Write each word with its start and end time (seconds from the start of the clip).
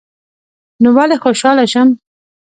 نو 0.81 0.89
ولي 0.97 1.17
خوشحاله 1.23 1.65
شم 1.71 1.87